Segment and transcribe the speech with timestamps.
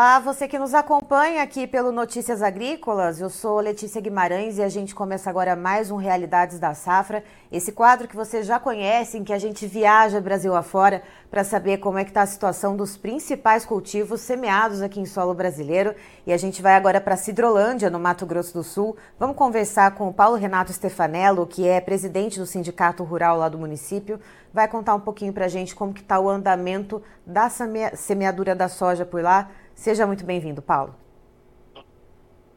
[0.00, 3.20] Olá, você que nos acompanha aqui pelo Notícias Agrícolas.
[3.20, 7.22] Eu sou Letícia Guimarães e a gente começa agora mais um Realidades da Safra.
[7.52, 11.98] Esse quadro que vocês já conhecem, que a gente viaja Brasil afora para saber como
[11.98, 15.94] é que está a situação dos principais cultivos semeados aqui em solo brasileiro.
[16.26, 18.96] E a gente vai agora para Cidrolândia, no Mato Grosso do Sul.
[19.18, 23.58] Vamos conversar com o Paulo Renato Stefanello, que é presidente do Sindicato Rural lá do
[23.58, 24.18] município.
[24.50, 28.66] Vai contar um pouquinho para a gente como que está o andamento da semeadura da
[28.66, 29.50] soja por lá.
[29.80, 30.94] Seja muito bem-vindo, Paulo.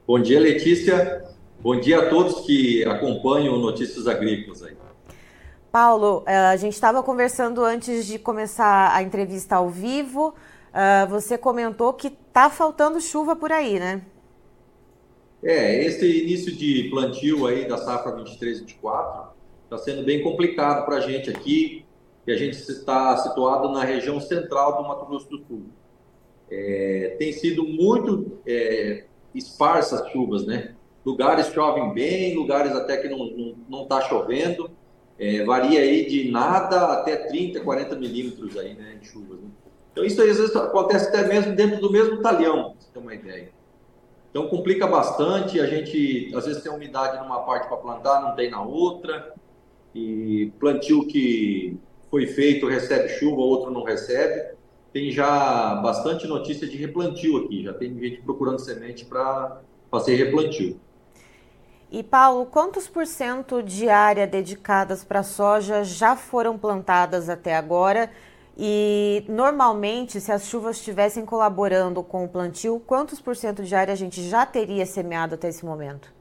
[0.06, 1.24] Bom dia, Letícia.
[1.58, 4.76] Bom dia a todos que acompanham Notícias Agrícolas aí.
[5.72, 10.36] Paulo, eh, a gente estava conversando antes de começar a entrevista ao vivo.
[10.74, 14.02] Eh, você comentou que está faltando chuva por aí, né?
[15.42, 19.28] É, esse início de plantio aí da safra 23-24
[19.64, 21.86] está sendo bem complicado para a gente aqui,
[22.26, 25.64] que a gente está situado na região central do Mato Grosso do Sul
[26.54, 30.76] é, tem sido muito é, esparsas as chuvas, né?
[31.04, 34.70] Lugares chovem bem, lugares até que não está chovendo.
[35.18, 39.40] É, varia aí de nada até 30, 40 milímetros aí, né, de chuvas.
[39.40, 39.48] Né?
[39.92, 43.14] Então isso aí, às vezes acontece até mesmo dentro do mesmo talhão, você ter uma
[43.14, 43.50] ideia.
[44.32, 48.50] Então complica bastante, a gente às vezes tem umidade numa parte para plantar, não tem
[48.50, 49.34] na outra.
[49.94, 51.78] E plantio que
[52.10, 54.54] foi feito recebe chuva, outro não recebe
[54.94, 59.60] tem já bastante notícia de replantio aqui, já tem gente procurando semente para
[59.90, 60.80] fazer replantio.
[61.92, 68.10] E Paulo, quantos por cento de área dedicadas para soja já foram plantadas até agora?
[68.56, 73.94] E normalmente, se as chuvas estivessem colaborando com o plantio, quantos por cento de área
[73.94, 76.14] a gente já teria semeado até esse momento?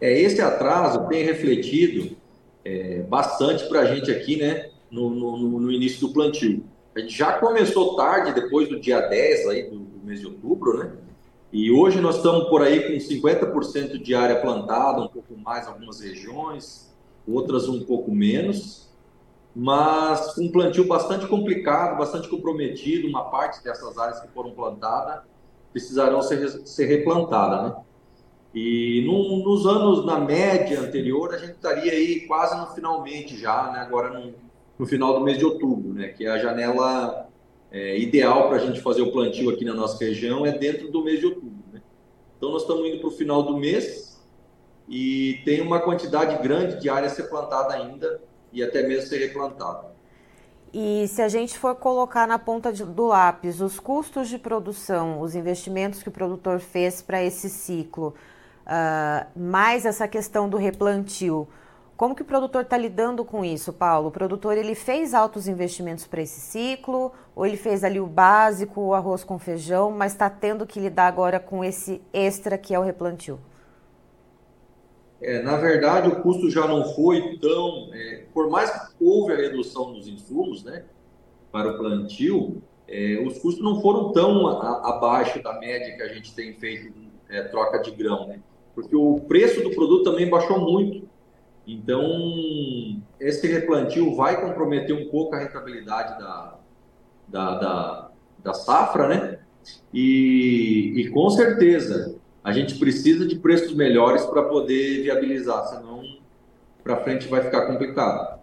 [0.00, 2.16] É, esse atraso tem refletido
[2.64, 6.64] é, bastante para a gente aqui, né, no, no, no início do plantio.
[6.98, 10.78] A gente já começou tarde, depois do dia 10 aí do, do mês de outubro,
[10.78, 10.96] né?
[11.52, 16.00] E hoje nós estamos por aí com 50% de área plantada, um pouco mais algumas
[16.00, 16.92] regiões,
[17.24, 18.90] outras um pouco menos,
[19.54, 23.06] mas um plantio bastante complicado, bastante comprometido.
[23.06, 25.20] Uma parte dessas áreas que foram plantadas
[25.72, 27.76] precisarão ser, ser replantadas, né?
[28.52, 33.70] E no, nos anos, na média anterior, a gente estaria aí quase no finalmente já,
[33.70, 33.78] né?
[33.78, 34.47] Agora não
[34.78, 36.08] no final do mês de outubro, né?
[36.08, 37.28] Que é a janela
[37.70, 41.02] é, ideal para a gente fazer o plantio aqui na nossa região é dentro do
[41.02, 41.64] mês de outubro.
[41.72, 41.82] Né?
[42.36, 44.18] Então nós estamos indo para o final do mês
[44.88, 48.20] e tem uma quantidade grande de área a ser plantada ainda
[48.52, 49.88] e até mesmo ser replantada.
[50.72, 55.34] E se a gente for colocar na ponta do lápis os custos de produção, os
[55.34, 58.14] investimentos que o produtor fez para esse ciclo,
[58.66, 61.48] uh, mais essa questão do replantio,
[61.98, 64.06] como que o produtor está lidando com isso, Paulo?
[64.06, 68.80] O produtor ele fez altos investimentos para esse ciclo, ou ele fez ali o básico,
[68.80, 72.78] o arroz com feijão, mas está tendo que lidar agora com esse extra que é
[72.78, 73.40] o replantio?
[75.20, 77.90] É, na verdade, o custo já não foi tão.
[77.92, 80.84] É, por mais que houve a redução dos insumos né,
[81.50, 86.14] para o plantio, é, os custos não foram tão a, abaixo da média que a
[86.14, 86.92] gente tem feito
[87.28, 88.38] é, troca de grão, né?
[88.72, 91.08] Porque o preço do produto também baixou muito.
[91.68, 96.58] Então, esse replantio vai comprometer um pouco a rentabilidade da,
[97.28, 98.10] da, da,
[98.42, 99.38] da safra, né?
[99.92, 106.02] E, e, com certeza a gente precisa de preços melhores para poder viabilizar, senão
[106.82, 108.37] para frente vai ficar complicado.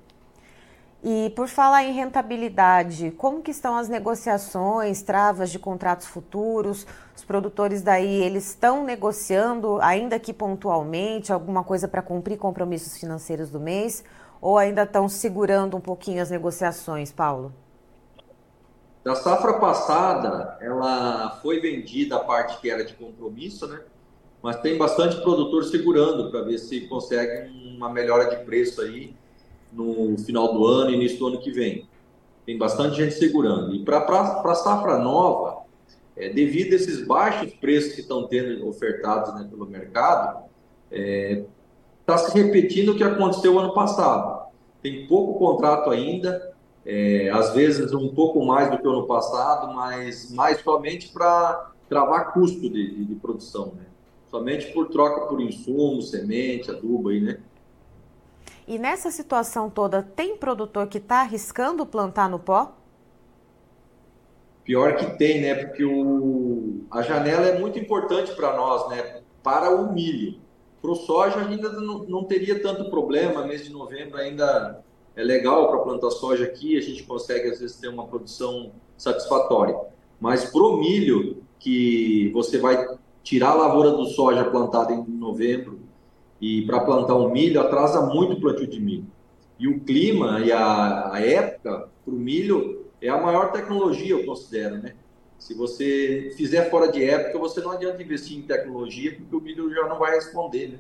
[1.08, 6.88] E por falar em rentabilidade, como que estão as negociações, travas de contratos futuros?
[7.16, 13.52] Os produtores daí, eles estão negociando, ainda que pontualmente, alguma coisa para cumprir compromissos financeiros
[13.52, 14.04] do mês?
[14.42, 17.54] Ou ainda estão segurando um pouquinho as negociações, Paulo?
[19.04, 23.80] Da safra passada, ela foi vendida a parte que era de compromisso, né?
[24.42, 29.16] Mas tem bastante produtor segurando para ver se consegue uma melhora de preço aí
[29.72, 31.88] no final do ano e início do ano que vem.
[32.46, 33.74] Tem bastante gente segurando.
[33.74, 35.64] E para a safra nova,
[36.16, 40.46] é, devido a esses baixos preços que estão tendo ofertados né, pelo mercado,
[40.92, 41.44] está é,
[42.06, 44.46] tá se repetindo o que aconteceu ano passado.
[44.82, 46.54] Tem pouco contrato ainda,
[46.86, 51.72] é, às vezes um pouco mais do que o ano passado, mas mais somente para
[51.90, 53.86] travar custo de, de, de produção, né?
[54.30, 57.40] somente por troca por insumo, semente, adubo aí, né?
[58.68, 62.76] E nessa situação toda, tem produtor que está arriscando plantar no pó?
[64.64, 65.54] Pior que tem, né?
[65.54, 66.82] Porque o...
[66.90, 69.22] a janela é muito importante para nós, né?
[69.44, 70.40] Para o milho.
[70.82, 74.84] Para o soja ainda não, não teria tanto problema, mês de novembro ainda
[75.16, 79.76] é legal para plantar soja aqui, a gente consegue às vezes ter uma produção satisfatória.
[80.20, 82.86] Mas para o milho, que você vai
[83.24, 85.75] tirar a lavoura do soja plantada em novembro
[86.46, 89.08] e para plantar um milho atrasa muito o plantio de milho.
[89.58, 94.24] E o clima e a, a época para o milho é a maior tecnologia, eu
[94.28, 94.94] considero, né?
[95.40, 99.74] Se você fizer fora de época, você não adianta investir em tecnologia, porque o milho
[99.74, 100.78] já não vai responder, né?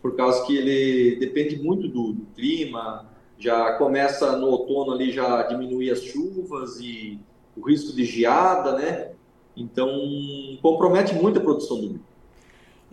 [0.00, 3.06] Por causa que ele depende muito do, do clima,
[3.38, 7.20] já começa no outono ali já diminuir as chuvas e
[7.54, 9.10] o risco de geada, né?
[9.54, 9.90] Então,
[10.62, 12.05] compromete muito a produção do milho.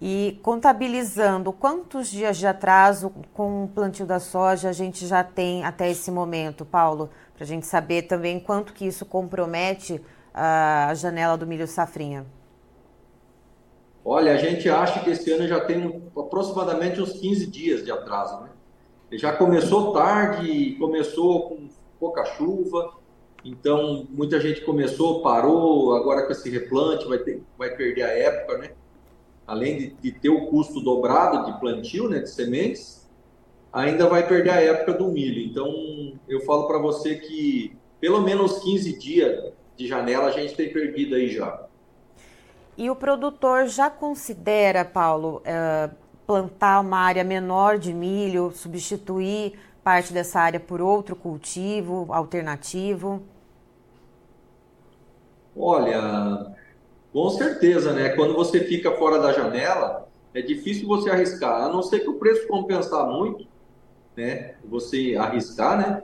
[0.05, 5.63] E contabilizando quantos dias de atraso com o plantio da soja a gente já tem
[5.63, 10.01] até esse momento, Paulo, para a gente saber também quanto que isso compromete
[10.33, 12.25] a janela do milho safrinha.
[14.03, 18.41] Olha, a gente acha que esse ano já tem aproximadamente uns 15 dias de atraso,
[18.41, 18.49] né?
[19.13, 22.93] Já começou tarde, começou com pouca chuva,
[23.45, 28.57] então muita gente começou, parou, agora com esse replante vai, ter, vai perder a época,
[28.57, 28.71] né?
[29.47, 33.09] Além de, de, ter o custo dobrado de plantio, né, de sementes,
[33.71, 35.41] ainda vai perder a época do milho.
[35.41, 40.71] Então, eu falo para você que pelo menos 15 dias de janela a gente tem
[40.71, 41.65] perdido aí já.
[42.77, 45.89] E o produtor já considera, Paulo, é,
[46.25, 49.53] plantar uma área menor de milho, substituir
[49.83, 53.21] parte dessa área por outro cultivo alternativo?
[55.55, 56.55] Olha,
[57.13, 58.09] com certeza, né?
[58.09, 62.15] Quando você fica fora da janela, é difícil você arriscar, a não ser que o
[62.15, 63.45] preço compensar muito,
[64.17, 64.55] né?
[64.65, 66.03] Você arriscar, né?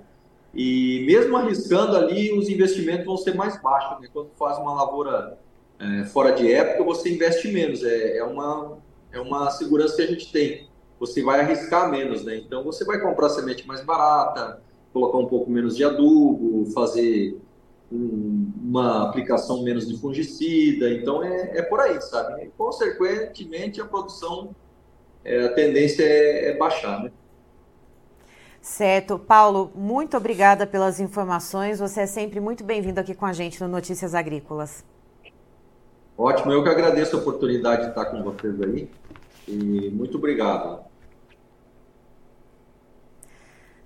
[0.54, 4.08] E mesmo arriscando ali, os investimentos vão ser mais baixos, né?
[4.14, 5.38] Quando faz uma lavoura
[5.80, 7.84] é, fora de época, você investe menos.
[7.84, 8.78] É, é, uma,
[9.12, 10.70] é uma segurança que a gente tem.
[11.00, 12.38] Você vai arriscar menos, né?
[12.38, 14.62] Então você vai comprar semente mais barata,
[14.94, 17.36] colocar um pouco menos de adubo, fazer
[17.92, 22.44] uma aplicação menos de fungicida, então é, é por aí, sabe?
[22.44, 24.56] E, consequentemente, a produção,
[25.26, 27.12] é, a tendência é, é baixar, né?
[28.62, 29.18] Certo.
[29.18, 31.80] Paulo, muito obrigada pelas informações.
[31.80, 34.84] Você é sempre muito bem-vindo aqui com a gente no Notícias Agrícolas.
[36.18, 38.90] Ótimo, eu que agradeço a oportunidade de estar com vocês aí.
[39.48, 40.89] E muito obrigado.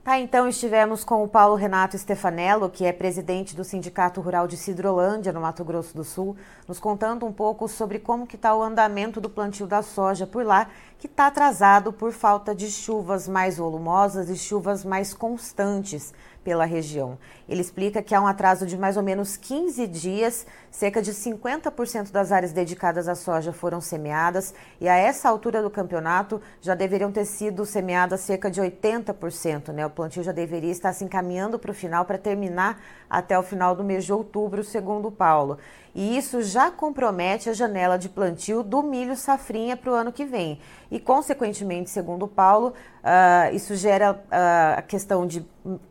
[0.04, 4.58] Tá, então estivemos com o Paulo Renato Stefanello, que é presidente do Sindicato Rural de
[4.58, 6.36] Cidrolândia, no Mato Grosso do Sul,
[6.68, 10.46] nos contando um pouco sobre como que está o andamento do plantio da soja por
[10.46, 10.68] lá,
[11.00, 16.14] que está atrasado por falta de chuvas mais volumosas e chuvas mais constantes
[16.44, 17.18] pela região.
[17.48, 22.12] Ele explica que há um atraso de mais ou menos 15 dias, cerca de 50%
[22.12, 27.12] das áreas dedicadas à soja foram semeadas e a essa altura do campeonato já deveriam
[27.12, 29.86] ter sido semeadas cerca de 80%, né?
[29.86, 33.76] O plantio já deveria estar se encaminhando para o final para terminar até o final
[33.76, 35.58] do mês de outubro, segundo Paulo.
[35.96, 40.26] E isso já compromete a janela de plantio do milho safrinha para o ano que
[40.26, 40.60] vem.
[40.90, 42.74] E, consequentemente, segundo Paulo,
[43.04, 45.46] uh, isso gera uh, a questão de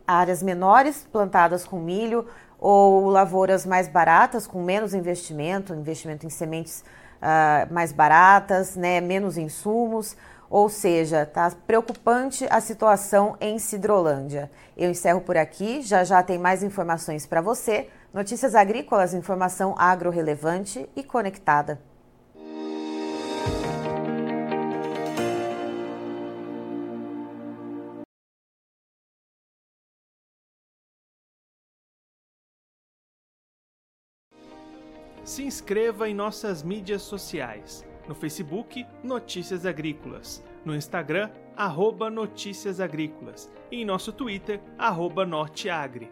[0.05, 2.25] áreas menores plantadas com milho
[2.59, 6.83] ou lavouras mais baratas, com menos investimento, investimento em sementes
[7.21, 10.17] uh, mais baratas, né, menos insumos.
[10.49, 14.51] Ou seja, está preocupante a situação em Cidrolândia.
[14.77, 17.89] Eu encerro por aqui, já já tem mais informações para você.
[18.13, 21.81] Notícias agrícolas, informação agro-relevante e conectada.
[35.23, 37.83] Se inscreva em nossas mídias sociais.
[38.07, 40.43] No Facebook, Notícias Agrícolas.
[40.63, 43.51] No Instagram, arroba Notícias Agrícolas.
[43.71, 46.11] E em nosso Twitter, arroba Norteagri.